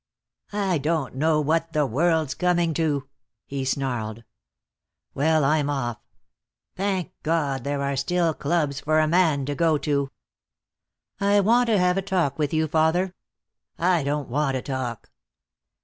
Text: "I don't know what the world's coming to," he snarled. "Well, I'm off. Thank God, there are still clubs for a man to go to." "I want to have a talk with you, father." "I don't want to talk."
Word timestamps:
"I 0.55 0.79
don't 0.79 1.13
know 1.13 1.39
what 1.39 1.73
the 1.73 1.85
world's 1.85 2.33
coming 2.33 2.73
to," 2.73 3.07
he 3.45 3.63
snarled. 3.63 4.23
"Well, 5.13 5.45
I'm 5.45 5.69
off. 5.69 5.99
Thank 6.75 7.11
God, 7.21 7.63
there 7.63 7.83
are 7.83 7.95
still 7.95 8.33
clubs 8.33 8.79
for 8.79 8.99
a 8.99 9.07
man 9.07 9.45
to 9.45 9.53
go 9.53 9.77
to." 9.77 10.09
"I 11.19 11.39
want 11.39 11.67
to 11.67 11.77
have 11.77 11.99
a 11.99 12.01
talk 12.01 12.39
with 12.39 12.51
you, 12.51 12.67
father." 12.67 13.13
"I 13.77 14.01
don't 14.03 14.27
want 14.27 14.55
to 14.55 14.63
talk." 14.63 15.11